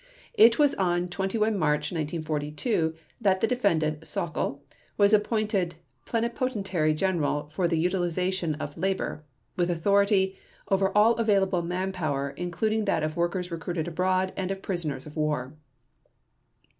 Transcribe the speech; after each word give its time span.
It 0.33 0.57
was 0.57 0.73
on 0.73 1.09
21 1.09 1.55
March 1.59 1.91
1942 1.91 2.95
that 3.21 3.39
the 3.39 3.45
Defendant 3.45 4.01
Sauckel 4.01 4.61
was 4.97 5.13
appointed 5.13 5.75
Plenipotentiary 6.07 6.95
General 6.95 7.51
for 7.53 7.67
the 7.67 7.77
Utilization 7.77 8.55
of 8.55 8.75
Labor, 8.75 9.19
with 9.57 9.69
authority 9.69 10.39
over 10.69 10.89
"all 10.97 11.13
available 11.17 11.61
manpower, 11.61 12.31
including 12.31 12.85
that 12.85 13.03
of 13.03 13.15
workers 13.15 13.51
recruited 13.51 13.87
abroad, 13.87 14.33
and 14.35 14.49
of 14.49 14.63
prisoners 14.63 15.05
of 15.05 15.15
war". 15.15 15.53